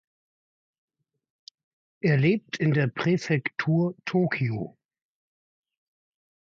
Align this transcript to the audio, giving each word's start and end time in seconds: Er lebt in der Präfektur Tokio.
Er 2.01 2.17
lebt 2.17 2.57
in 2.57 2.73
der 2.73 2.87
Präfektur 2.87 3.95
Tokio. 4.05 4.75